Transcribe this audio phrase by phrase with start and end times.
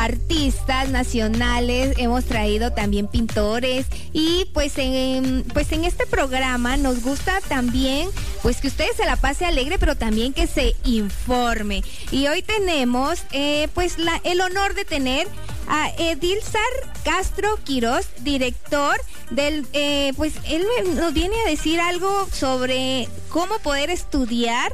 [0.00, 7.40] artistas nacionales, hemos traído también pintores y pues en, pues en este programa nos gusta
[7.48, 8.08] también
[8.42, 11.82] pues que ustedes se la pase alegre, pero también que se informe.
[12.10, 15.28] Y hoy tenemos eh, pues la, el honor de tener
[15.68, 16.62] a Edilzar
[17.04, 18.96] Castro Quiroz, director
[19.30, 20.64] del, eh, pues él
[20.96, 24.72] nos viene a decir algo sobre cómo poder estudiar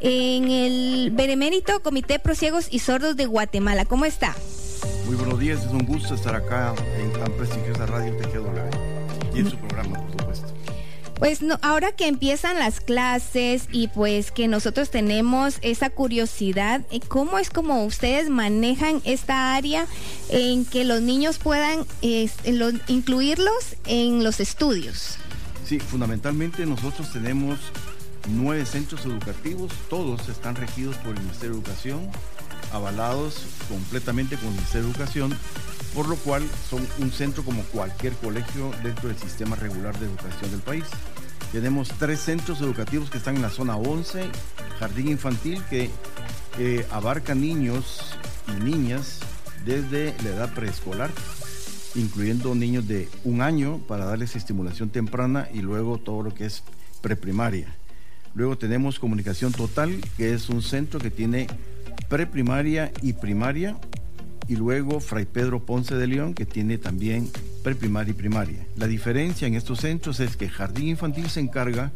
[0.00, 3.84] en el Benemérito Comité Pro Ciegos y Sordos de Guatemala.
[3.84, 4.34] ¿Cómo está?
[5.06, 9.50] Muy buenos días, es un gusto estar acá en tan prestigiosa radio TGW y en
[9.50, 10.46] su programa, por supuesto.
[11.18, 17.00] Pues no, ahora que empiezan las clases y pues que nosotros tenemos esa curiosidad, eh,
[17.06, 19.86] ¿cómo es como ustedes manejan esta área
[20.30, 25.18] en que los niños puedan incluirlos en los estudios?
[25.66, 27.58] Sí, fundamentalmente nosotros tenemos
[28.28, 32.10] nueve centros educativos, todos están regidos por el Ministerio de Educación,
[32.72, 35.36] avalados completamente con el Ministerio de Educación,
[35.94, 40.50] por lo cual son un centro como cualquier colegio dentro del sistema regular de educación
[40.50, 40.84] del país.
[41.52, 44.24] Tenemos tres centros educativos que están en la zona 11,
[44.78, 45.90] jardín infantil que
[46.58, 48.14] eh, abarca niños
[48.48, 49.20] y niñas
[49.64, 51.10] desde la edad preescolar,
[51.94, 56.62] incluyendo niños de un año para darles estimulación temprana y luego todo lo que es
[57.02, 57.66] preprimaria.
[58.34, 61.48] Luego tenemos Comunicación Total, que es un centro que tiene
[62.08, 63.76] preprimaria y primaria.
[64.48, 67.30] Y luego Fray Pedro Ponce de León, que tiene también
[67.62, 68.66] preprimaria y primaria.
[68.76, 71.92] La diferencia en estos centros es que Jardín Infantil se encarga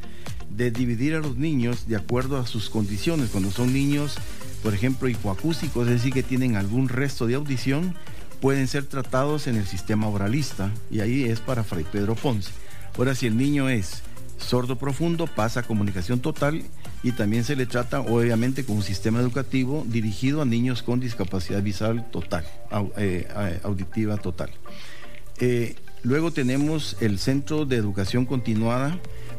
[0.50, 3.30] de dividir a los niños de acuerdo a sus condiciones.
[3.30, 4.16] Cuando son niños,
[4.62, 7.94] por ejemplo, hipoacústicos, es decir, que tienen algún resto de audición,
[8.41, 12.50] pueden ser tratados en el sistema oralista y ahí es para Fray Pedro Ponce.
[12.97, 14.02] Ahora, si el niño es
[14.45, 16.62] sordo profundo pasa a comunicación total
[17.03, 21.62] y también se le trata obviamente con un sistema educativo dirigido a niños con discapacidad
[21.62, 22.45] visual total,
[22.97, 23.27] eh,
[23.65, 24.50] auditiva total.
[25.39, 28.98] Eh, luego tenemos el Centro de Educación Continuada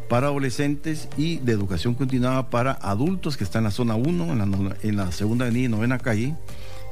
[0.09, 4.37] para adolescentes y de educación continuada para adultos que está en la zona 1, en
[4.37, 6.35] la, en la segunda avenida y novena calle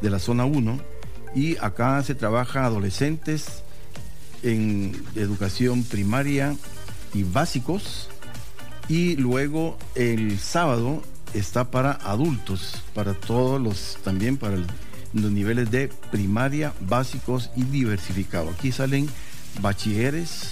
[0.02, 0.80] de la zona 1.
[1.36, 3.64] Y acá se trabaja adolescentes
[4.42, 6.56] en educación primaria,
[7.14, 8.10] y básicos.
[8.90, 11.02] Y luego el sábado
[11.34, 14.58] está para adultos, para todos los, también para
[15.14, 18.50] los niveles de primaria, básicos y diversificado.
[18.50, 19.08] Aquí salen
[19.62, 20.52] bachilleres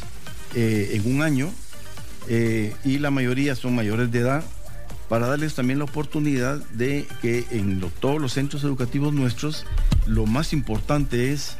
[0.56, 1.50] eh, en un año
[2.28, 4.44] eh, y la mayoría son mayores de edad
[5.10, 9.66] para darles también la oportunidad de que en todos los centros educativos nuestros
[10.06, 11.58] lo más importante es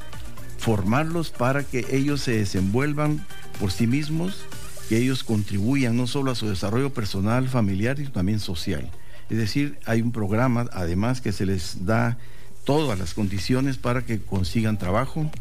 [0.58, 3.26] formarlos para que ellos se desenvuelvan
[3.60, 4.46] por sí mismos
[4.92, 8.92] que ellos contribuyan no solo a su desarrollo personal, familiar, sino también social.
[9.30, 12.18] Es decir, hay un programa además que se les da
[12.66, 15.32] todas las condiciones para que consigan trabajo,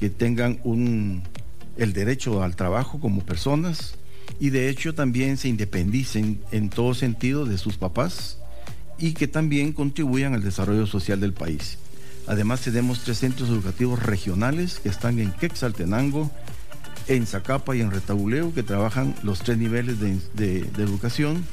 [0.00, 1.22] que tengan un,
[1.76, 3.94] el derecho al trabajo como personas
[4.40, 8.38] y de hecho también se independicen en todo sentido de sus papás
[8.98, 11.78] y que también contribuyan al desarrollo social del país.
[12.26, 16.32] Además tenemos tres centros educativos regionales que están en Quetzaltenango,
[17.08, 21.44] en Zacapa y en Retabuleo, que trabajan los tres niveles de, educación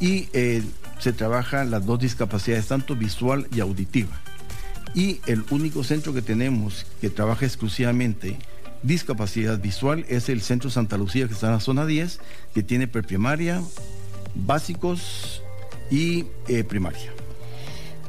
[0.00, 0.62] y eh,
[0.98, 4.20] se trabajan las dos discapacidades, tanto visual y auditiva.
[4.94, 8.38] Y el único centro que tenemos que trabaja exclusivamente
[8.82, 12.20] discapacidad visual es el Centro Santa Lucía, que está en la zona 10,
[12.54, 13.60] que tiene preprimaria,
[14.34, 15.42] básicos
[15.90, 17.12] y eh, primaria.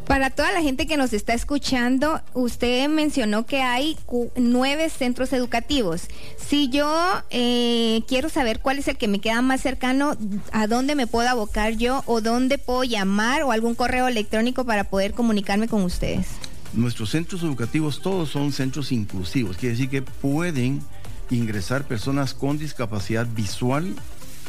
[0.07, 3.97] Para toda la gente que nos está escuchando, usted mencionó que hay
[4.37, 6.03] nueve centros educativos.
[6.37, 6.89] Si yo
[7.29, 10.15] eh, quiero saber cuál es el que me queda más cercano,
[10.53, 14.85] ¿a dónde me puedo abocar yo o dónde puedo llamar o algún correo electrónico para
[14.85, 16.27] poder comunicarme con ustedes?
[16.71, 20.81] Nuestros centros educativos todos son centros inclusivos, quiere decir que pueden
[21.29, 23.93] ingresar personas con discapacidad visual,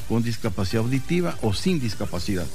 [0.08, 2.46] con discapacidad auditiva o sin discapacidad.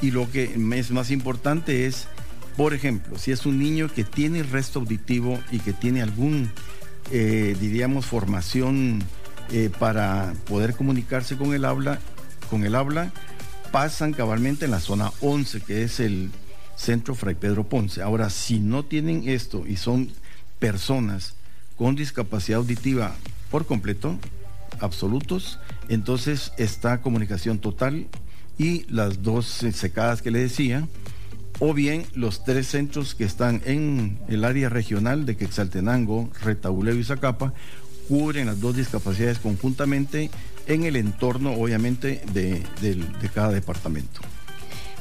[0.00, 2.08] Y lo que es más importante es
[2.56, 6.50] por ejemplo, si es un niño que tiene resto auditivo y que tiene algún,
[7.10, 9.02] eh, diríamos, formación
[9.50, 11.98] eh, para poder comunicarse con el habla,
[12.50, 13.12] con el habla,
[13.70, 16.30] pasan cabalmente en la zona 11, que es el
[16.76, 18.02] centro Fray Pedro Ponce.
[18.02, 20.10] Ahora, si no tienen esto y son
[20.58, 21.34] personas
[21.76, 23.14] con discapacidad auditiva
[23.50, 24.18] por completo,
[24.80, 25.58] absolutos,
[25.88, 28.06] entonces está comunicación total
[28.58, 30.86] y las dos secadas que le decía,
[31.64, 37.04] o bien los tres centros que están en el área regional de Quetzaltenango, Retauleo y
[37.04, 37.54] Zacapa
[38.08, 40.28] cubren las dos discapacidades conjuntamente
[40.66, 42.64] en el entorno, obviamente, de,
[43.32, 44.22] cada departamento.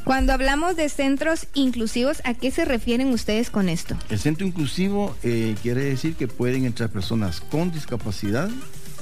[0.04, 3.98] Cuando hablamos de centros inclusivos, ¿a qué se refieren ustedes con esto?
[4.12, 8.52] El centro inclusivo eh, quiere decir que pueden entrar personas con discapacidad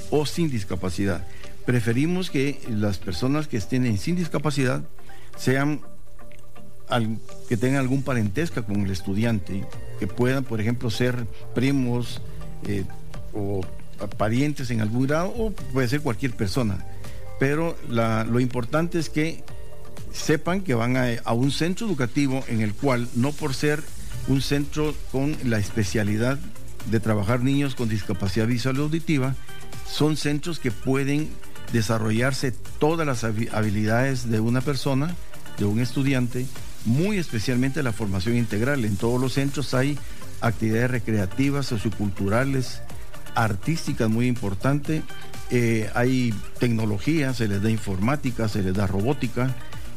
[0.08, 1.26] o sin discapacidad.
[1.66, 4.82] Preferimos que las personas que estén sin discapacidad
[5.36, 5.82] sean
[7.48, 9.64] que tengan algún parentesco con el estudiante,
[9.98, 12.20] que puedan, por ejemplo, ser primos
[12.66, 12.84] eh,
[13.32, 13.60] o
[14.16, 16.84] parientes en algún grado, o puede ser cualquier persona.
[17.38, 19.42] Pero lo importante es que
[20.12, 23.82] sepan que van a, un centro educativo en el cual, no por ser
[24.28, 26.38] un centro con la especialidad
[26.90, 29.34] de trabajar niños con discapacidad visual y auditiva,
[29.90, 31.30] son centros que pueden
[31.72, 35.14] desarrollarse todas las habilidades de una persona,
[35.58, 36.46] de un estudiante,
[36.84, 38.84] muy especialmente la formación integral.
[38.84, 39.98] En todos los centros hay
[40.40, 42.80] actividades recreativas, socioculturales,
[43.34, 45.02] artísticas muy importantes.
[45.50, 49.54] Eh, hay tecnología, se les da informática, se les da robótica,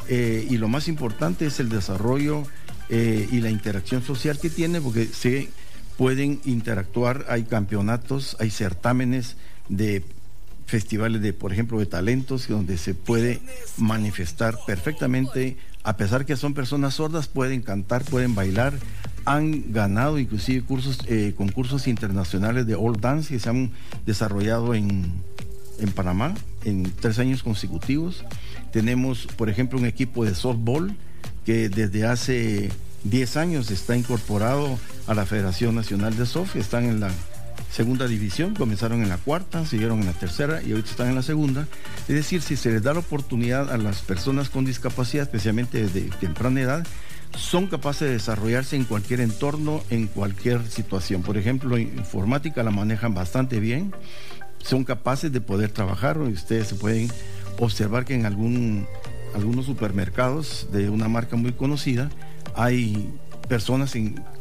[0.10, 2.44] eh, y lo más importante es el desarrollo
[2.90, 5.50] eh, y la interacción social que tiene, porque se
[5.98, 9.38] pueden interactuar, hay campeonatos, hay certámenes
[9.70, 10.04] de
[10.66, 13.42] festivales de, por ejemplo, de talentos, donde se puede
[13.78, 18.74] manifestar perfectamente, a pesar que son personas sordas, pueden cantar, pueden bailar,
[19.26, 20.64] han ganado inclusive
[21.08, 23.72] eh, concursos internacionales de Old Dance que se han
[24.06, 25.12] desarrollado en,
[25.80, 26.34] en Panamá
[26.64, 28.24] en tres años consecutivos.
[28.72, 30.96] Tenemos, por ejemplo, un equipo de softball
[31.46, 32.70] que desde hace
[33.04, 34.78] 10 años está incorporado
[35.08, 37.12] a la Federación Nacional de Soft, están en la
[37.74, 41.24] segunda división, comenzaron en la cuarta, siguieron en la tercera y ahorita están en la
[41.24, 41.68] segunda.
[42.02, 46.02] Es decir, si se les da la oportunidad a las personas con discapacidad, especialmente de
[46.20, 46.88] temprana edad,
[47.36, 51.24] son capaces de desarrollarse en cualquier entorno, en cualquier situación.
[51.24, 53.92] Por ejemplo, informática la manejan bastante bien,
[54.60, 57.10] son capaces de poder trabajar, ustedes se pueden
[57.58, 58.86] observar que en algún,
[59.34, 62.12] algunos supermercados de una marca muy conocida
[62.56, 63.12] hay
[63.50, 63.94] personas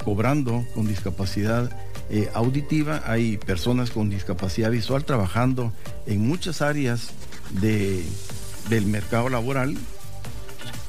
[0.04, 1.74] cobrando con discapacidad
[2.14, 5.72] eh, auditiva, hay personas con discapacidad visual trabajando
[6.06, 7.08] en muchas áreas
[7.60, 8.04] de,
[8.68, 9.78] del mercado laboral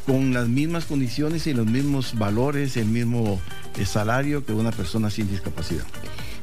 [0.06, 3.40] con las mismas condiciones y los mismos valores, el mismo
[3.78, 5.86] eh, salario que una persona sin discapacidad.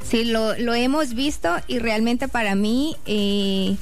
[0.03, 3.75] Sí, lo, lo hemos visto y realmente para mí eh,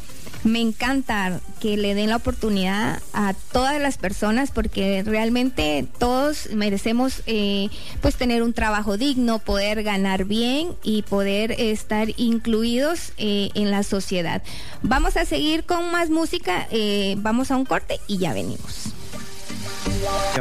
[0.44, 7.22] me encanta que le den la oportunidad a todas las personas porque realmente todos merecemos
[7.26, 7.70] eh,
[8.02, 13.84] pues tener un trabajo digno, poder ganar bien y poder estar incluidos eh, en la
[13.84, 14.42] sociedad.
[14.82, 18.94] Vamos a seguir con más música, eh, vamos a un corte y ya venimos.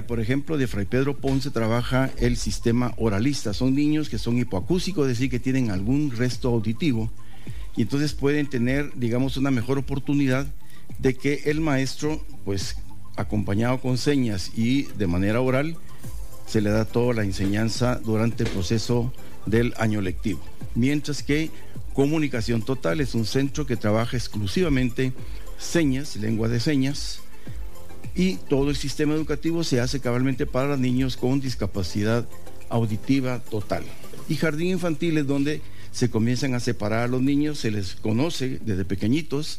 [0.06, 3.52] Por ejemplo, de Fray Pedro Ponce trabaja el sistema oralista.
[3.52, 7.10] Son niños que son hipoacúsicos, es decir, que tienen algún resto auditivo
[7.78, 10.48] y entonces pueden tener, digamos, una mejor oportunidad
[10.98, 12.74] de que el maestro, pues
[13.14, 15.76] acompañado con señas y de manera oral,
[16.48, 19.12] se le da toda la enseñanza durante el proceso
[19.46, 20.40] del año lectivo.
[20.74, 21.52] Mientras que
[21.94, 25.12] Comunicación Total es un centro que trabaja exclusivamente
[25.56, 27.20] señas, lengua de señas,
[28.16, 32.26] y todo el sistema educativo se hace cabalmente para niños con discapacidad
[32.70, 33.84] auditiva total.
[34.28, 35.62] Y jardín infantil es donde
[35.98, 39.58] se comienzan a separar a los niños, se les conoce desde pequeñitos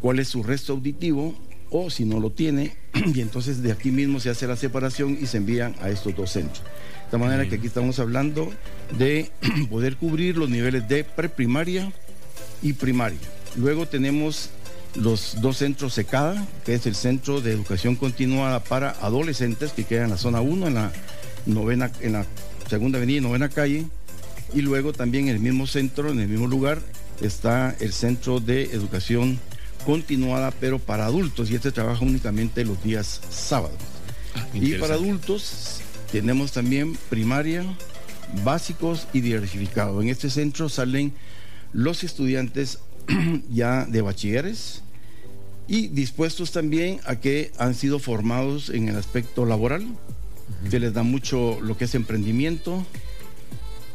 [0.00, 1.34] cuál es su resto auditivo
[1.68, 2.76] o si no lo tiene,
[3.12, 6.30] y entonces de aquí mismo se hace la separación y se envían a estos dos
[6.30, 6.62] centros.
[6.62, 8.52] De esta manera que aquí estamos hablando
[8.96, 9.32] de
[9.68, 11.92] poder cubrir los niveles de preprimaria
[12.62, 13.18] y primaria.
[13.56, 14.50] Luego tenemos
[14.94, 20.04] los dos centros SECADA, que es el Centro de Educación Continuada para Adolescentes, que queda
[20.04, 20.92] en la zona 1, en la
[21.46, 22.26] novena, en la
[22.70, 23.86] segunda avenida y novena calle,
[24.54, 26.80] y luego también en el mismo centro, en el mismo lugar,
[27.20, 29.38] está el Centro de Educación
[29.84, 33.76] Continuada, pero para adultos, y este trabaja únicamente los días sábados.
[34.34, 35.80] Ah, y para adultos
[36.10, 37.64] tenemos también primaria,
[38.42, 40.02] básicos y diversificados.
[40.02, 41.12] En este centro salen
[41.74, 42.78] los estudiantes
[43.50, 44.80] ya de bachilleres
[45.68, 49.86] y dispuestos también a que han sido formados en el aspecto laboral,
[50.70, 52.86] que les da mucho lo que es emprendimiento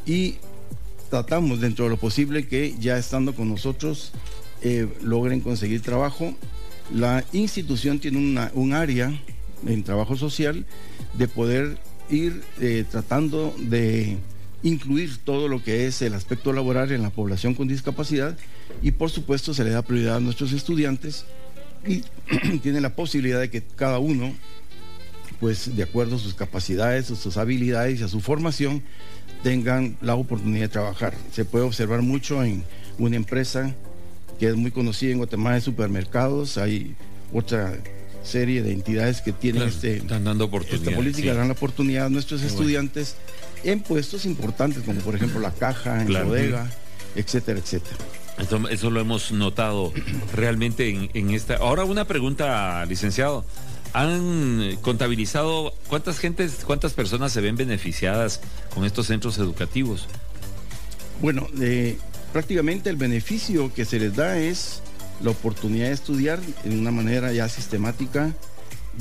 [0.06, 0.38] y
[1.10, 4.12] tratamos dentro de lo posible que ya estando con nosotros
[4.62, 6.36] eh, logren conseguir trabajo.
[6.94, 9.13] La institución tiene un área
[9.66, 10.66] en trabajo social
[11.13, 11.78] de poder
[12.10, 14.18] ir eh, tratando de
[14.63, 18.38] incluir todo lo que es el aspecto laboral en la población con discapacidad
[18.82, 21.25] y por supuesto se le da prioridad a nuestros estudiantes
[21.88, 22.04] y
[22.62, 24.34] tiene la posibilidad de que cada uno,
[25.39, 28.84] pues de acuerdo a sus capacidades, a sus habilidades y a su formación,
[29.43, 31.13] tengan la oportunidad de trabajar.
[31.31, 32.63] Se puede observar mucho en
[32.98, 33.74] una empresa
[34.39, 36.96] que es muy conocida en Guatemala de supermercados, hay
[37.34, 37.77] otra
[38.24, 42.10] serie de entidades que tienen este, están dando oportunidad, esta política, dan la oportunidad a
[42.10, 43.15] nuestros estudiantes
[43.63, 46.69] en puestos importantes, como por ejemplo la caja, en la bodega,
[47.15, 47.98] etcétera, etcétera.
[48.69, 49.91] Eso, lo hemos notado
[50.34, 51.58] realmente en, en, esta.
[51.58, 53.43] Ahora una pregunta, licenciado.
[53.93, 58.39] ¿Han contabilizado cuántas gentes, cuántas personas se ven beneficiadas
[58.74, 60.08] con estos centros educativos?
[61.22, 61.98] Bueno, eh,
[62.31, 64.81] prácticamente el beneficio que se les da es
[65.22, 68.34] la oportunidad de estudiar en una manera ya sistemática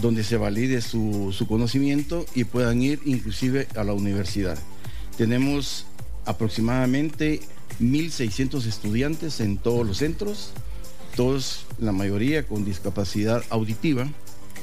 [0.01, 4.59] donde se valide su, conocimiento y puedan ir inclusive a la universidad.
[5.17, 5.87] Tenemos
[6.25, 7.41] aproximadamente
[7.81, 10.53] 1.600 estudiantes en todos los centros,
[11.15, 14.09] todos, la mayoría con discapacidad auditiva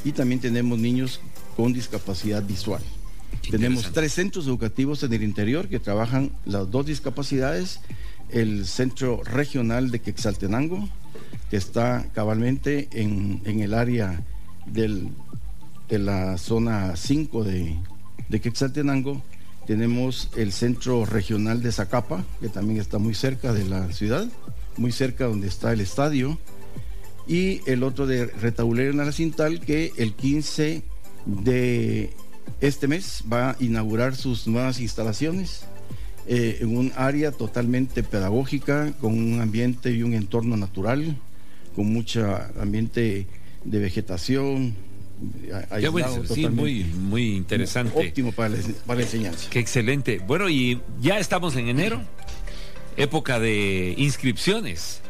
[0.06, 1.20] y también tenemos niños
[1.58, 2.82] con discapacidad visual.
[3.50, 7.82] Tenemos tres centros educativos en el interior que trabajan las dos discapacidades,
[8.30, 10.88] el Centro Regional de Quexaltenango,
[11.50, 14.24] que está cabalmente en, el área
[14.66, 15.10] del,
[15.90, 17.76] de la zona 5 de,
[18.30, 19.24] de Quexaltenango.
[19.66, 24.28] Tenemos el Centro Regional de Zacapa, que también está muy cerca de la ciudad,
[24.78, 26.38] muy cerca donde está el estadio.
[27.28, 30.84] Y el otro de Retaulero Naracintal, que el 15
[31.26, 32.12] de
[32.62, 35.64] este mes va a inaugurar sus nuevas instalaciones
[36.28, 41.18] eh, en un área totalmente pedagógica, con un ambiente y un entorno natural,
[41.76, 43.28] con mucho ambiente
[43.64, 44.76] de vegetación.
[46.32, 48.08] sí, muy, muy interesante.
[48.08, 49.50] Óptimo para la, para la enseñanza.
[49.50, 50.20] Qué excelente.
[50.26, 52.02] Bueno, y ya estamos en enero,
[52.98, 55.02] época de inscripciones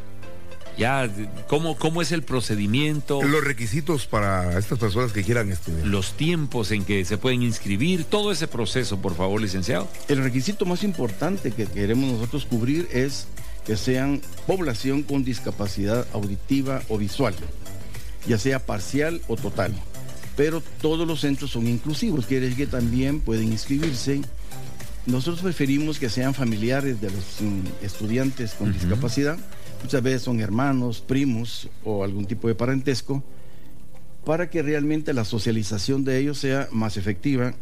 [0.77, 1.10] ya
[1.48, 3.22] cómo, cómo es el procedimiento.
[3.24, 5.86] Los requisitos para estas personas que quieran estudiar.
[5.86, 9.88] Los tiempos en que se pueden inscribir, todo ese proceso, por favor, licenciado.
[10.08, 13.27] El requisito más importante que queremos nosotros cubrir es
[13.65, 17.34] que sean población con discapacidad auditiva o visual,
[18.27, 19.74] ya sea parcial o total.
[20.36, 24.22] Pero todos los centros son inclusivos, quiere decir que también pueden inscribirse.
[25.05, 29.38] Nosotros preferimos que sean familiares de los mm, estudiantes con discapacidad
[29.82, 33.24] muchas veces son hermanos, primos o algún tipo de parentesco,
[34.25, 37.53] para que realmente la socialización de ellos sea más efectiva,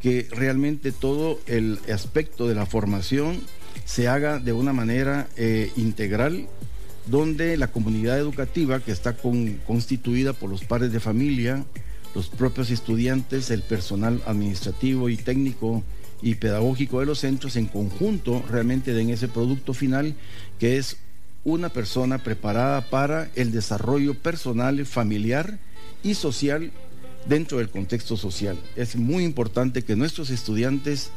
[0.00, 3.40] que realmente todo el aspecto de la formación
[3.84, 6.48] se haga de una manera eh, integral,
[7.06, 11.64] donde la comunidad educativa, que está constituida por los padres de familia,
[12.14, 15.84] los propios estudiantes, el personal administrativo y técnico
[16.22, 20.14] y pedagógico de los centros, en conjunto realmente den ese producto final
[20.58, 20.96] que es
[21.46, 25.60] una persona preparada para el desarrollo personal, familiar
[26.02, 26.72] y social
[27.28, 28.58] dentro del contexto social.
[28.74, 31.12] Es muy importante que nuestros estudiantes,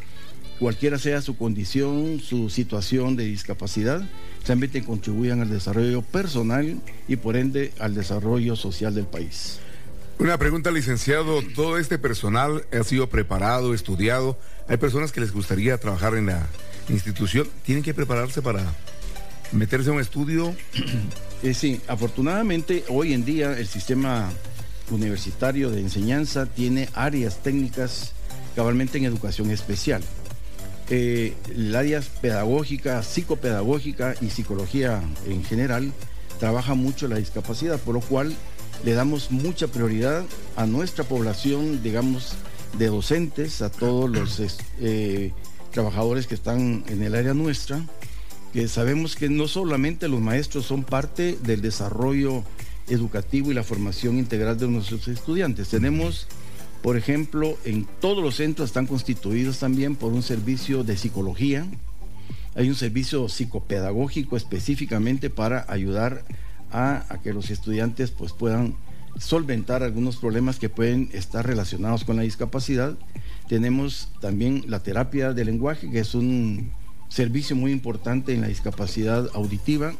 [0.59, 4.07] cualquiera sea su condición, su situación de discapacidad,
[4.45, 9.59] realmente contribuyan al desarrollo personal y por ende al desarrollo social del país.
[10.19, 11.41] Una pregunta, licenciado.
[11.55, 14.37] Todo este personal ha sido preparado, estudiado.
[14.67, 16.47] Hay personas que les gustaría trabajar en la
[16.87, 17.47] institución.
[17.65, 18.63] ¿Tienen que prepararse para
[19.51, 20.55] meterse a un estudio.
[21.41, 24.29] Eh, sí, afortunadamente hoy en día el sistema
[24.91, 28.11] universitario de enseñanza tiene áreas técnicas
[28.57, 30.01] cabalmente en educación especial.
[30.89, 35.93] Eh, el área pedagógica, psicopedagógica y psicología en general
[36.39, 38.35] trabaja mucho la discapacidad, por lo cual
[38.83, 40.25] le damos mucha prioridad
[40.57, 42.33] a nuestra población, digamos,
[42.77, 44.41] de docentes, a todos los
[44.81, 45.31] eh,
[45.71, 47.81] trabajadores que están en el área nuestra
[48.53, 52.43] que sabemos que no solamente los maestros son parte del desarrollo
[52.87, 55.69] educativo y la formación integral de nuestros estudiantes.
[55.69, 56.27] Tenemos,
[56.81, 61.67] por ejemplo, en todos los centros están constituidos también por un servicio de psicología.
[62.55, 66.25] Hay un servicio psicopedagógico específicamente para ayudar
[66.71, 68.75] a, que los estudiantes pues, puedan
[69.19, 72.97] solventar algunos problemas que pueden estar relacionados con la discapacidad.
[73.47, 76.71] Tenemos también la terapia de lenguaje, que es un
[77.09, 79.93] servicio muy importante en la discapacidad auditiva.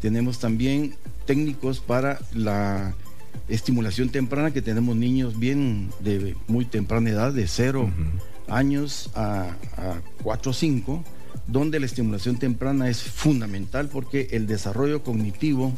[0.00, 0.94] Tenemos también
[1.26, 2.94] técnicos para la
[3.48, 7.90] estimulación temprana, que tenemos niños bien de muy temprana edad, de 0
[8.48, 9.56] años a,
[10.22, 11.04] 4 o 5,
[11.46, 15.72] donde la estimulación temprana es fundamental porque el desarrollo cognitivo,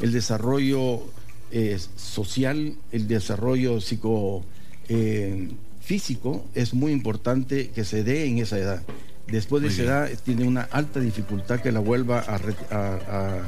[0.00, 1.02] el desarrollo
[1.50, 4.44] eh, social, el desarrollo psico,
[4.88, 5.48] eh,
[5.80, 8.82] físico es muy importante que se dé en esa edad.
[9.30, 13.42] Después de esa edad tiene una alta dificultad que la vuelva a,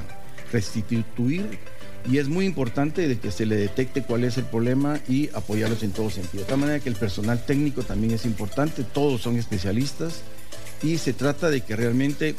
[0.52, 1.60] restituir
[2.10, 5.84] y es muy importante de que se le detecte cuál es el problema y apoyarlos
[5.84, 6.42] en todo sentido.
[6.42, 10.22] De tal manera que el personal técnico también es importante, todos son especialistas
[10.82, 12.34] y se trata de que realmente,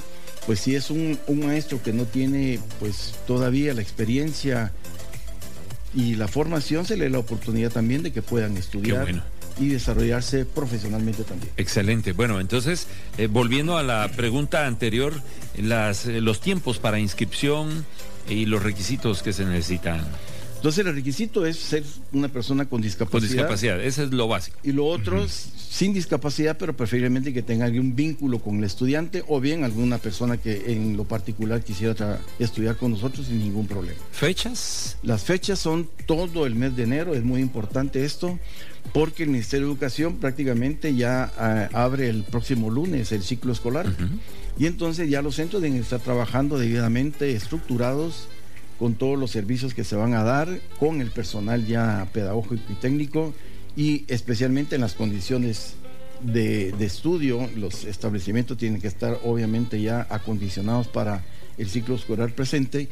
[0.45, 4.73] pues si es un, un maestro que no tiene pues todavía la experiencia
[5.95, 9.23] y la formación se le da la oportunidad también de que puedan estudiar bueno.
[9.59, 11.51] Y desarrollarse profesionalmente también.
[11.57, 12.13] Excelente.
[12.13, 15.13] Bueno, entonces, eh, volviendo a la pregunta anterior,
[15.57, 17.85] las, eh, los tiempos para inscripción
[18.29, 20.05] y los requisitos que se necesitan.
[20.61, 23.19] Entonces el requisito es ser una persona con discapacidad.
[23.19, 24.59] Con discapacidad, eso es lo básico.
[24.61, 29.39] Y lo otro, sin discapacidad, pero preferiblemente que tenga algún vínculo con el estudiante o
[29.41, 33.99] bien alguna persona que en lo particular quisiera estudiar con nosotros sin ningún problema.
[34.11, 34.97] ¿Fechas?
[35.01, 38.37] Las fechas son todo el mes de enero, es muy importante esto,
[38.93, 43.87] porque el Ministerio de Educación prácticamente ya ah, abre el próximo lunes el ciclo escolar.
[44.59, 48.27] Y entonces ya los centros deben estar trabajando debidamente estructurados
[48.81, 52.73] con todos los servicios que se van a dar, con el personal ya pedagógico y
[52.73, 53.31] técnico
[53.75, 55.75] y especialmente en las condiciones
[56.23, 61.23] de, estudio, los establecimientos tienen que estar obviamente ya acondicionados para
[61.59, 62.87] el ciclo escolar presente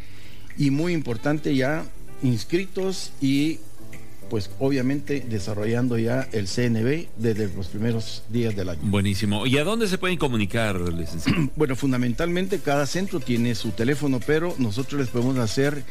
[0.60, 1.84] y muy importante ya
[2.22, 3.58] inscritos y
[4.30, 8.80] pues obviamente desarrollando ya el CNB desde los primeros días del año.
[8.84, 9.46] Buenísimo.
[9.46, 11.50] ¿Y a dónde se pueden comunicar, licenciado?
[11.56, 15.84] Bueno, fundamentalmente cada centro tiene su teléfono, pero nosotros les podemos hacer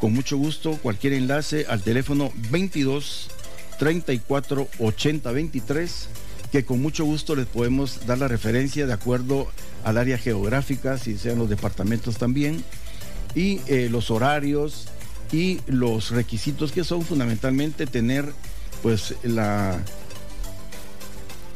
[0.00, 3.30] con mucho gusto cualquier enlace al teléfono 22
[3.78, 6.08] 34 80 23,
[6.52, 9.48] que con mucho gusto les podemos dar la referencia de acuerdo
[9.84, 12.62] al área geográfica, si sean los departamentos también,
[13.34, 14.88] y eh, los horarios
[15.32, 18.32] y los requisitos que son fundamentalmente tener
[18.82, 19.80] pues la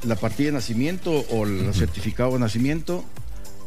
[0.05, 3.05] la partida de nacimiento o el certificado de nacimiento,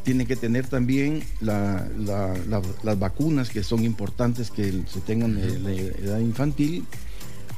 [0.04, 5.38] tiene que tener también la- la- la- las vacunas que son importantes que se tengan
[5.38, 6.86] en la edad infantil,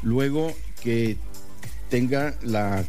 [0.02, 1.18] luego que
[1.90, 2.84] tenga la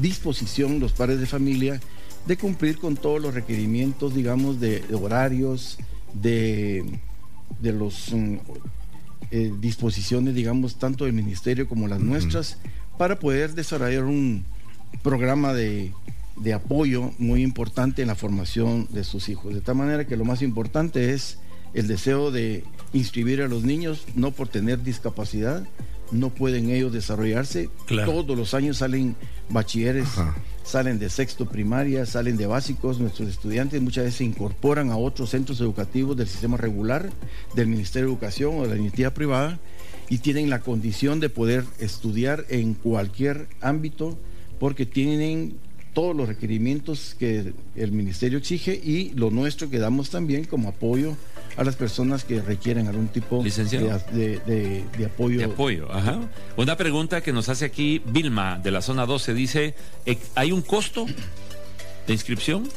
[0.00, 1.80] disposición los padres de familia
[2.26, 5.78] de cumplir con todos los requerimientos, digamos, de, de horarios,
[6.12, 6.84] de,
[7.62, 8.36] de los mm,
[9.30, 12.58] eh, disposiciones, digamos, tanto del ministerio como las nuestras,
[12.98, 14.44] para poder desarrollar un
[15.02, 15.92] programa de,
[16.36, 19.54] de apoyo muy importante en la formación de sus hijos.
[19.54, 21.38] De tal manera que lo más importante es
[21.72, 25.64] el deseo de inscribir a los niños, no por tener discapacidad,
[26.12, 27.68] no pueden ellos desarrollarse.
[27.86, 28.12] Claro.
[28.12, 29.16] Todos los años salen
[29.48, 30.36] bachilleres, Ajá.
[30.64, 33.00] salen de sexto primaria, salen de básicos.
[33.00, 37.10] Nuestros estudiantes muchas veces se incorporan a otros centros educativos del sistema regular,
[37.54, 39.58] del Ministerio de Educación o de la iniciativa privada
[40.08, 44.18] y tienen la condición de poder estudiar en cualquier ámbito
[44.58, 45.54] porque tienen
[45.94, 51.16] todos los requerimientos que el ministerio exige y lo nuestro que damos también como apoyo
[51.56, 54.00] a las personas que requieren algún tipo Licenciado.
[54.12, 55.38] de, de- de apoyo.
[55.38, 56.20] De apoyo, ajá.
[56.56, 59.74] Una pregunta que nos hace aquí Vilma de la zona 12 dice,
[60.06, 61.06] eh, ¿hay un costo
[62.06, 62.68] de inscripción?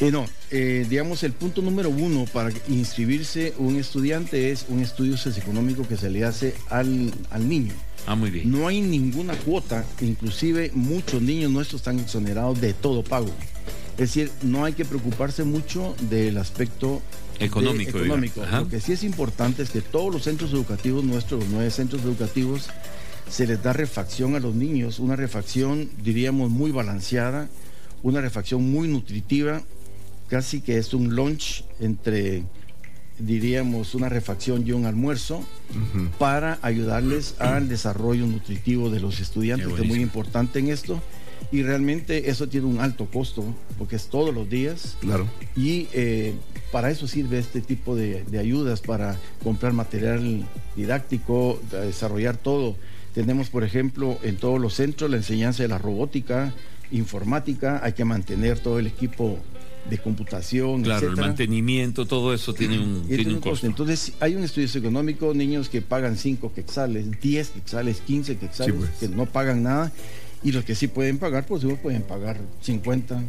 [0.00, 5.16] Eh, no, eh, digamos, el punto número uno para inscribirse un estudiante es un estudio
[5.16, 7.72] socioeconómico que se le hace al, al niño.
[8.06, 8.50] Ah, muy bien.
[8.50, 13.30] No hay ninguna cuota, inclusive muchos niños nuestros están exonerados de todo pago.
[13.98, 17.02] Es decir, no hay que preocuparse mucho del aspecto
[17.40, 17.46] de-
[17.98, 18.42] Económico.
[18.42, 18.60] Ajá.
[18.60, 22.02] Lo que sí es importante es que todos los centros educativos nuestros, los nueve centros
[22.02, 22.68] educativos,
[23.28, 27.48] se les da refacción a los niños, una refacción, diríamos, muy balanceada,
[28.02, 29.62] una refacción muy nutritiva,
[30.28, 32.44] casi que es un lunch entre,
[33.18, 35.44] diríamos, una refacción y un almuerzo,
[36.18, 41.02] para ayudarles al desarrollo nutritivo de los estudiantes, que es muy importante en esto.
[41.50, 43.42] Y realmente eso tiene un alto costo,
[43.78, 44.96] porque es todos los días.
[45.00, 45.26] Claro.
[45.56, 46.34] Y eh,
[46.72, 50.44] para eso sirve este tipo de, de ayudas, para comprar material
[50.76, 52.76] didáctico, desarrollar todo.
[53.14, 56.52] Tenemos, por ejemplo, en todos los centros la enseñanza de la robótica,
[56.90, 59.38] informática, hay que mantener todo el equipo
[59.88, 63.50] de computación, Claro, el mantenimiento, todo eso tiene un, tiene tiene un un costo.
[63.50, 63.66] costo.
[63.68, 68.78] Entonces, hay un estudio económico, niños que pagan 5 quetzales, 10 quetzales, 15 quetzales, Sí,
[68.78, 68.90] pues.
[69.00, 69.90] que no pagan nada,
[70.42, 73.22] y los que sí pueden pagar, pues seguro pueden pagar 50,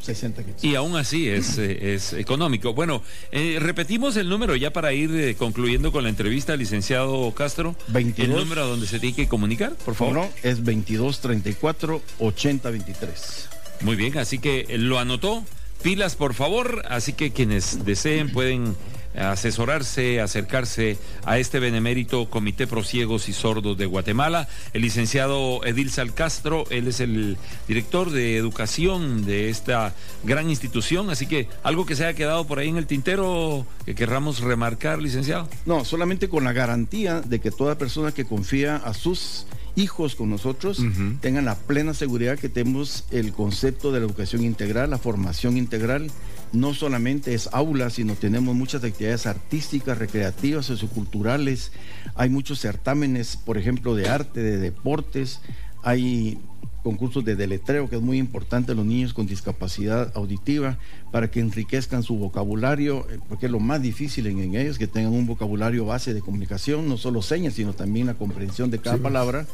[0.00, 0.64] 60 quetzales.
[0.64, 2.72] Y aún así es, eh, es económico.
[2.72, 7.76] Bueno, eh, repetimos el número ya para ir eh, concluyendo con la entrevista, licenciado Castro.
[7.88, 8.28] 22.
[8.28, 10.14] El número a donde se tiene que comunicar, por favor.
[10.14, 13.48] favor, es 2234 8023.
[13.82, 15.44] Muy bien, así que lo anotó.
[15.82, 16.82] Pilas, por favor.
[16.88, 18.74] Así que quienes deseen pueden
[19.16, 24.48] asesorarse, acercarse a este benemérito Comité Pro Ciegos y Sordos de Guatemala.
[24.72, 29.94] El licenciado Edil Salcastro, él es el director de educación de esta
[30.24, 31.10] gran institución.
[31.10, 35.00] Así que algo que se haya quedado por ahí en el tintero que querramos remarcar,
[35.00, 35.48] licenciado.
[35.66, 40.28] No, solamente con la garantía de que toda persona que confía a sus hijos con
[40.28, 40.82] nosotros
[41.20, 46.10] tengan la plena seguridad que tenemos el concepto de la educación integral, la formación integral
[46.52, 51.72] no solamente es aula, sino tenemos muchas actividades artísticas, recreativas, socioculturales.
[52.14, 55.40] Hay muchos certámenes, por ejemplo, de arte, de deportes.
[55.82, 56.38] Hay
[56.82, 60.78] concursos de deletreo, que es muy importante a los niños con discapacidad auditiva,
[61.10, 65.12] para que enriquezcan su vocabulario, eh, porque es lo más difícil en, ellos, que tengan
[65.12, 69.46] un vocabulario base de comunicación, no solo señas, sino también la comprensión de cada palabra.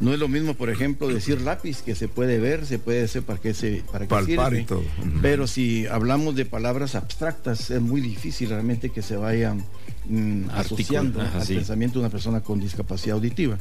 [0.00, 3.22] No es lo mismo, por ejemplo, decir lápiz, que se puede ver, se puede hacer
[3.22, 4.64] para qué se para qué sirve.
[4.64, 4.82] todo.
[5.20, 9.62] Pero si hablamos de palabras abstractas, es muy difícil realmente que se vayan
[10.08, 13.58] mm, asociando al pensamiento de una persona con discapacidad auditiva.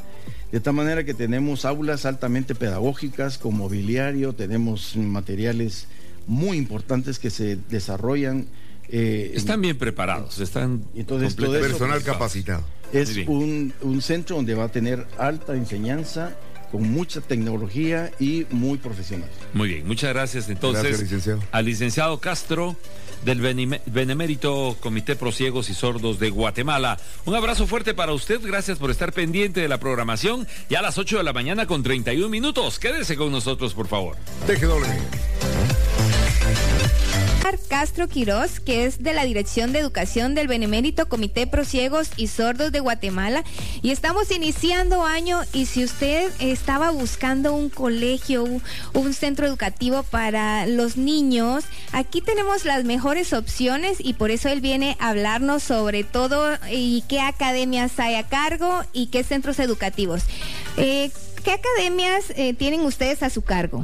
[0.52, 5.88] De tal manera que tenemos aulas altamente pedagógicas con mobiliario, tenemos materiales
[6.26, 8.48] muy importantes que se desarrollan.
[8.88, 12.64] Eh, están bien preparados, están entonces personal capacitado.
[12.94, 16.36] Es un, centro donde va a tener alta enseñanza
[16.72, 19.30] con mucha tecnología y muy profesional.
[19.54, 21.04] Muy bien, muchas gracias entonces
[21.52, 22.76] al licenciado Castro
[23.24, 23.42] del
[23.86, 26.98] Benemérito Comité Prosiegos y Sordos de Guatemala.
[27.26, 30.98] Un abrazo fuerte para usted, gracias por estar pendiente de la programación y a las
[30.98, 32.80] 8 de la mañana con 31 minutos.
[32.80, 34.16] Quédese con nosotros, por favor.
[37.58, 42.72] Castro Quiroz, que es de la Dirección de Educación del Benemérito Comité Prosiegos y Sordos
[42.72, 43.44] de Guatemala.
[43.82, 48.44] Y estamos iniciando año y si usted estaba buscando un colegio,
[48.94, 54.62] un centro educativo para los niños, aquí tenemos las mejores opciones y por eso él
[54.62, 60.24] viene a hablarnos sobre todo y qué academias hay a cargo y qué centros educativos.
[60.78, 61.12] Eh,
[61.44, 63.84] ¿Qué academias eh, tienen ustedes a su cargo?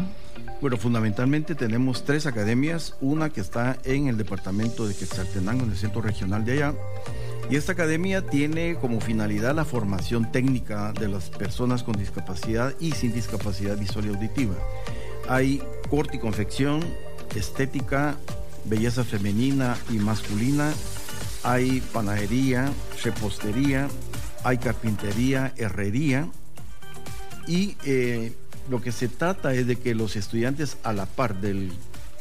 [0.65, 5.78] Bueno, fundamentalmente tenemos tres academias, una que está en el departamento de Quetzaltenango, en el
[5.78, 6.73] centro regional de allá,
[7.51, 12.93] y esta academia tiene como finalidad la formación técnica de las personas con discapacidad y
[12.93, 14.56] sin discapacidad visual y auditiva.
[15.30, 16.84] Hay corte y confección,
[17.36, 18.15] estética,
[18.63, 20.73] belleza femenina y masculina,
[21.43, 22.71] hay panadería,
[23.04, 23.88] repostería,
[24.43, 26.28] hay carpintería, herrería.
[27.47, 28.34] Y eh,
[28.69, 31.69] lo que se trata es de que los estudiantes a la par de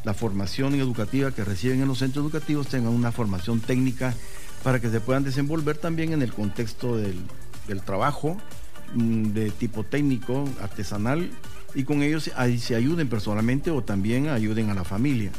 [0.05, 4.15] la formación educativa que reciben en los centros educativos tengan una formación técnica
[4.63, 7.23] para que se puedan desenvolver también en el contexto del,
[7.85, 8.37] trabajo
[8.95, 11.31] mm, de tipo técnico, artesanal,
[11.75, 15.33] y con ellos se ayuden personalmente o también ayuden a la familia.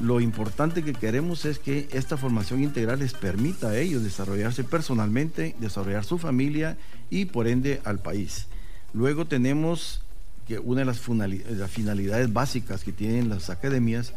[0.00, 5.56] Lo importante que queremos es que esta formación integral les permita a ellos desarrollarse personalmente,
[5.58, 6.76] desarrollar su familia
[7.10, 8.46] y por ende al país.
[8.92, 10.02] Luego tenemos
[10.48, 14.14] que una de las, finalidades básicas que tienen las academias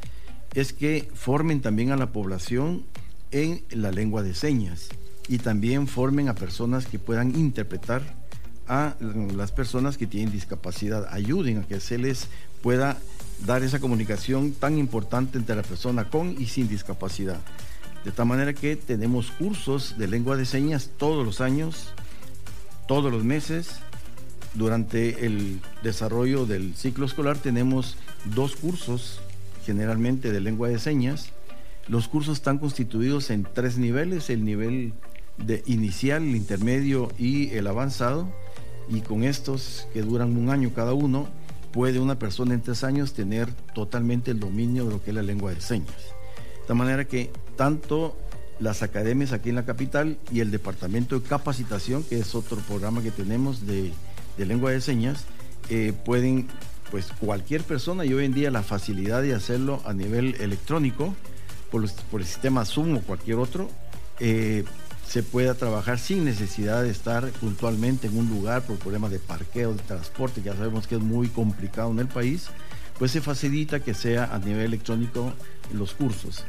[0.53, 2.83] es que formen también a la población
[3.31, 4.87] en la lengua de señas
[5.27, 8.01] y también formen a personas que puedan interpretar
[8.67, 8.95] a
[9.35, 12.27] las personas que tienen discapacidad, ayuden a que se les
[12.61, 12.97] pueda
[13.45, 17.39] dar esa comunicación tan importante entre la persona con y sin discapacidad.
[18.05, 21.89] De tal manera que tenemos cursos de lengua de señas todos los años,
[22.87, 23.75] todos los meses,
[24.53, 27.97] durante el desarrollo del ciclo escolar tenemos
[28.35, 29.21] dos cursos
[29.65, 31.29] generalmente de lengua de señas.
[31.87, 34.93] Los cursos están constituidos en tres niveles, el nivel
[35.37, 38.29] de inicial, el intermedio y el avanzado.
[38.89, 41.29] Y con estos, que duran un año cada uno,
[41.71, 45.21] puede una persona en tres años tener totalmente el dominio de lo que es la
[45.21, 45.95] lengua de señas.
[46.61, 48.17] De tal manera que tanto
[48.59, 53.01] las academias aquí en la capital y el departamento de capacitación, que es otro programa
[53.01, 53.91] que tenemos de
[54.41, 55.25] de lengua de señas,
[55.69, 56.47] eh, pueden,
[56.89, 61.15] pues cualquier persona y hoy en día la facilidad de hacerlo a nivel electrónico,
[61.69, 63.69] por, el sistema Zoom o cualquier otro,
[64.19, 64.65] eh,
[65.07, 69.73] se pueda trabajar sin necesidad de estar puntualmente en un lugar por problemas de parqueo,
[69.73, 72.47] de transporte, ya sabemos que es muy complicado en el país,
[72.97, 75.33] pues se facilita que sea a nivel electrónico
[75.73, 76.43] los cursos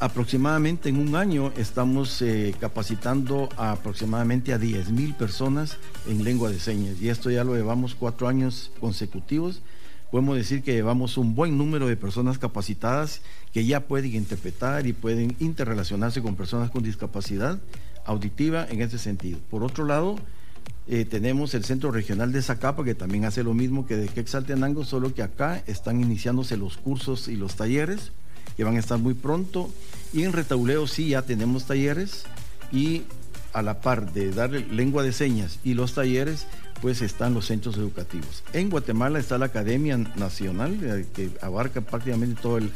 [0.00, 5.76] aproximadamente en un año estamos eh, capacitando a aproximadamente a 10 mil personas
[6.08, 9.60] en lengua de señas y esto ya lo llevamos cuatro años consecutivos.
[10.10, 13.20] Podemos decir que llevamos un buen número de personas capacitadas
[13.52, 17.58] que ya pueden interpretar y pueden interrelacionarse con personas con discapacidad
[18.06, 19.38] auditiva en ese sentido.
[19.50, 20.16] Por otro lado,
[20.88, 24.84] eh, tenemos el Centro Regional de Zacapa que también hace lo mismo que de Quexaltenango,
[24.84, 28.12] solo que acá están iniciándose los cursos y los talleres
[28.60, 29.70] que van a estar muy pronto.
[30.12, 32.24] Y en Retauleo sí ya tenemos talleres
[32.70, 33.04] y
[33.54, 36.46] a la par de darle lengua de señas y los talleres,
[36.82, 38.44] pues están los centros educativos.
[38.52, 42.70] En Guatemala está la Academia Nacional, eh, que abarca prácticamente todo el,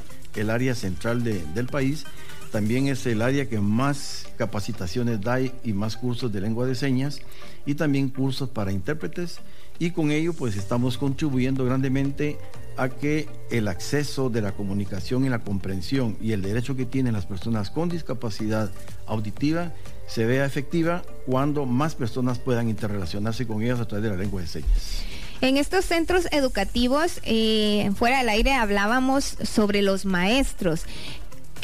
[0.48, 2.04] área central del país.
[2.54, 7.20] También es el área que más capacitaciones da y más cursos de lengua de señas
[7.66, 9.40] y también cursos para intérpretes
[9.80, 12.38] y con ello pues estamos contribuyendo grandemente
[12.76, 17.14] a que el acceso de la comunicación y la comprensión y el derecho que tienen
[17.14, 18.70] las personas con discapacidad
[19.08, 19.72] auditiva
[20.06, 24.42] se vea efectiva cuando más personas puedan interrelacionarse con ellas a través de la lengua
[24.42, 25.04] de señas.
[25.40, 30.84] En estos centros educativos, eh, fuera del aire, hablábamos sobre los maestros.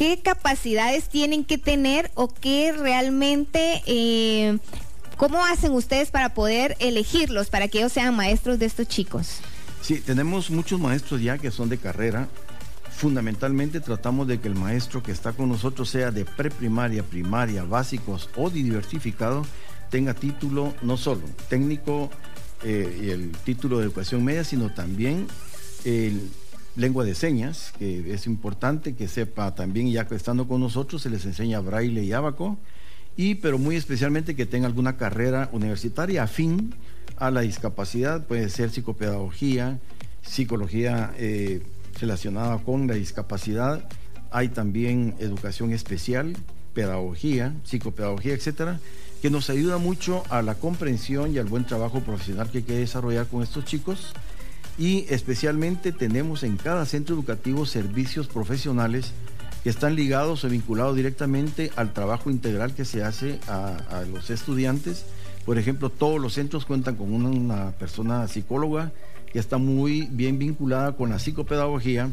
[0.00, 4.56] ¿Qué capacidades tienen que tener o qué realmente, eh,
[5.18, 9.40] cómo hacen ustedes para poder elegirlos, para que ellos sean maestros de estos chicos?
[9.82, 12.30] Sí, tenemos muchos maestros ya que son de carrera.
[12.90, 18.30] Fundamentalmente tratamos de que el maestro que está con nosotros sea de preprimaria, primaria, básicos
[18.36, 19.44] o diversificado,
[19.90, 22.08] tenga título no solo técnico
[22.64, 25.26] eh, y el título de educación media, sino también
[25.84, 26.30] el
[26.76, 31.10] lengua de señas, que es importante que sepa también, ya que estando con nosotros se
[31.10, 32.58] les enseña braille y abaco,
[33.16, 36.74] y pero muy especialmente que tenga alguna carrera universitaria afín
[37.16, 39.78] a la discapacidad, puede ser psicopedagogía,
[40.22, 41.62] psicología eh,
[42.00, 43.88] relacionada con la discapacidad,
[44.30, 46.36] hay también educación especial,
[46.72, 48.78] pedagogía, psicopedagogía, etcétera,
[49.20, 52.76] que nos ayuda mucho a la comprensión y al buen trabajo profesional que hay que
[52.76, 54.14] desarrollar con estos chicos.
[54.80, 59.12] Y especialmente tenemos en cada centro educativo servicios profesionales
[59.62, 65.04] que están ligados o vinculados directamente al trabajo integral que se hace a, los estudiantes.
[65.44, 68.90] Por ejemplo, todos los centros cuentan con una, persona psicóloga
[69.30, 72.08] que está muy bien vinculada con la psicopedagogía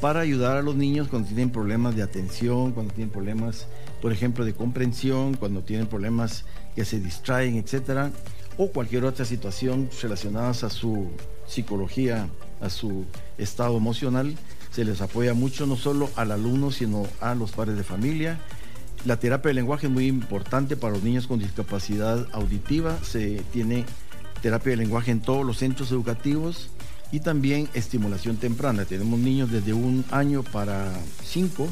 [0.00, 3.66] para ayudar a los niños cuando tienen problemas de atención, cuando tienen problemas,
[4.00, 8.12] por ejemplo, de comprensión, cuando tienen problemas que se distraen, etcétera,
[8.56, 11.10] o cualquier otra situación relacionada a su
[11.48, 12.28] psicología,
[12.60, 13.04] a su
[13.38, 14.36] estado emocional.
[14.70, 18.38] Se les apoya mucho no solo al alumno, sino a los padres de familia
[19.04, 22.98] la terapia del lenguaje es muy importante para los niños con discapacidad auditiva.
[23.02, 23.84] Se tiene
[24.42, 26.70] terapia del lenguaje en todos los centros educativos
[27.12, 28.84] y también estimulación temprana.
[28.84, 30.92] Tenemos niños desde un año para
[31.24, 31.68] cinco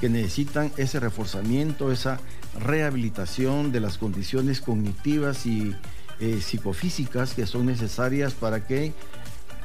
[0.00, 2.18] que necesitan ese reforzamiento, esa
[2.58, 5.74] rehabilitación de las condiciones cognitivas y
[6.18, 8.92] eh, psicofísicas que son necesarias para que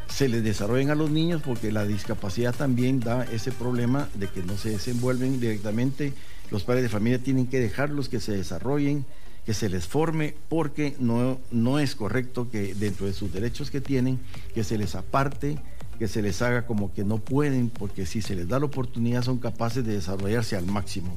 [0.07, 4.43] se les desarrollen a los niños porque la discapacidad también da ese problema de que
[4.43, 6.13] no se desenvuelven directamente
[6.51, 9.05] los padres de familia tienen que dejarlos que se desarrollen,
[9.45, 13.81] que se les forme, porque no, no es correcto que dentro de sus derechos que
[13.81, 14.19] tienen,
[14.53, 15.57] que se les aparte,
[15.97, 19.23] que se les haga como que no pueden, porque si se les da la oportunidad
[19.23, 21.13] son capaces de desarrollarse al máximo.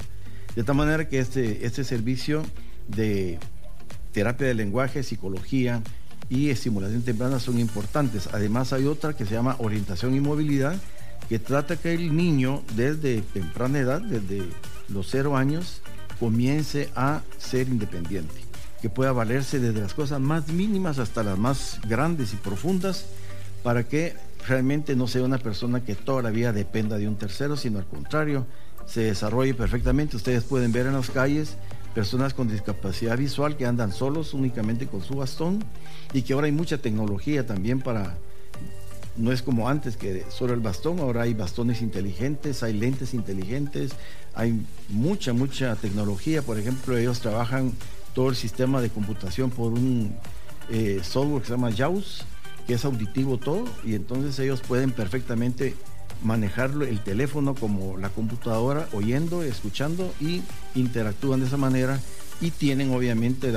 [0.54, 2.42] De tal manera que este, este servicio
[2.86, 3.38] de
[4.12, 5.82] terapia de lenguaje, psicología
[6.30, 8.28] y estimulación temprana son importantes.
[8.32, 10.76] Además hay otra que se llama orientación y movilidad,
[11.28, 14.48] que trata que el niño desde temprana edad, desde
[14.88, 15.82] los cero años,
[16.20, 18.34] comience a ser independiente,
[18.80, 23.06] que pueda valerse desde las cosas más mínimas hasta las más grandes y profundas,
[23.62, 24.14] para que
[24.46, 27.86] realmente no sea una persona que toda la vida dependa de un tercero, sino al
[27.86, 28.46] contrario,
[28.86, 30.16] se desarrolle perfectamente.
[30.16, 31.56] Ustedes pueden ver en las calles
[31.98, 35.64] personas con discapacidad visual que andan solos únicamente con su bastón
[36.12, 38.16] y que ahora hay mucha tecnología también para
[39.16, 43.90] no es como antes que solo el bastón, ahora hay bastones inteligentes, hay lentes inteligentes,
[44.32, 46.40] hay mucha, mucha tecnología.
[46.40, 47.72] Por ejemplo, ellos trabajan
[48.14, 50.14] todo el sistema de computación por un
[50.70, 52.24] eh, software que se llama JAWS,
[52.68, 55.74] que es auditivo todo, y entonces ellos pueden perfectamente
[56.22, 60.42] manejarlo el teléfono como la computadora, oyendo, escuchando y
[60.74, 62.00] interactúan de esa manera
[62.40, 63.52] y tienen obviamente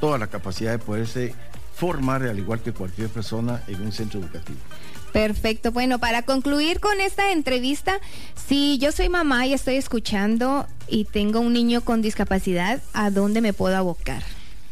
[0.00, 1.34] toda la capacidad de poderse
[1.74, 4.58] formar al igual que cualquier persona en un centro educativo.
[5.12, 5.72] Perfecto.
[5.72, 8.00] Bueno, para concluir con esta entrevista,
[8.34, 13.40] si yo soy mamá y estoy escuchando y tengo un niño con discapacidad, ¿a dónde
[13.40, 14.22] me puedo abocar?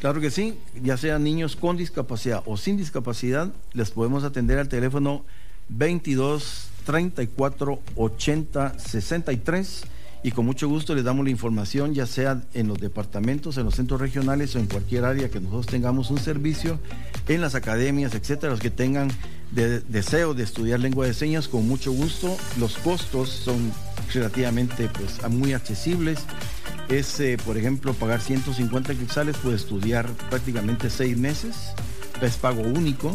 [0.01, 4.69] Claro que sí, ya sean niños con discapacidad o sin discapacidad, les podemos atender al
[4.69, 5.25] teléfono
[5.71, 9.85] 22 34 80 63
[10.25, 13.75] y con mucho gusto les damos la información, ya sea en los departamentos, en los
[13.75, 16.79] centros regionales o en cualquier área que nosotros tengamos un servicio,
[17.29, 19.11] en las academias, etcétera, los que tengan
[19.53, 22.39] deseo de estudiar lengua de señas, con mucho gusto.
[22.59, 23.71] Los costos son
[24.15, 26.21] relativamente pues, muy accesibles.
[26.89, 31.55] Es, eh, por ejemplo, pagar 150 quetzales puede estudiar prácticamente seis meses,
[32.23, 33.15] es pago único.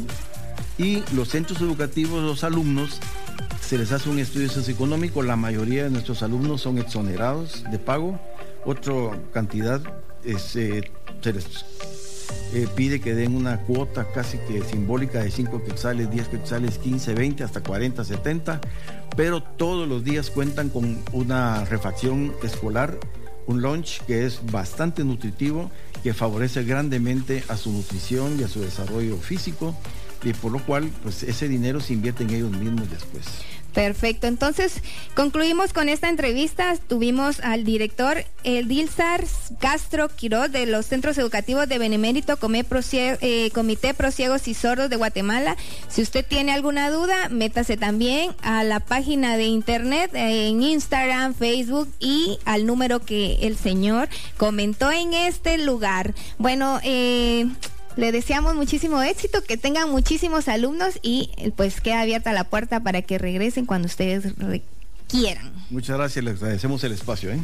[0.77, 2.99] Y los centros educativos, los alumnos,
[3.69, 8.19] se les hace un estudio socioeconómico, la mayoría de nuestros alumnos son exonerados de pago,
[8.65, 9.79] otra cantidad
[10.23, 10.81] eh, se
[11.31, 11.65] les
[12.55, 17.13] eh, pide que den una cuota casi que simbólica de 5 quetzales, 10 quetzales, 15,
[17.13, 18.59] 20, hasta 40, 70,
[19.15, 22.97] pero todos los días cuentan con una refacción escolar,
[23.45, 25.69] un lunch que es bastante nutritivo,
[26.01, 29.75] que favorece grandemente a su nutrición y a su desarrollo físico
[30.23, 33.25] y por lo cual pues ese dinero se invierte en ellos mismos después.
[33.73, 34.81] Perfecto, entonces
[35.15, 36.75] concluimos con esta entrevista.
[36.87, 39.23] Tuvimos al director Edilzar
[39.59, 44.95] Castro Quiroz de los Centros Educativos de Benemérito eh, Comité Pro Ciegos y Sordos de
[44.95, 45.55] Guatemala.
[45.87, 51.89] Si usted tiene alguna duda, métase también a la página de internet en Instagram, Facebook
[51.99, 56.15] y al número que el señor comentó en este lugar.
[56.39, 57.47] Bueno, eh,
[57.99, 63.01] le deseamos muchísimo éxito, que tengan muchísimos alumnos y pues queda abierta la puerta para
[63.01, 65.51] que regresen cuando ustedes requieran.
[65.69, 67.29] Muchas gracias, les agradecemos el espacio.
[67.31, 67.39] ¿eh?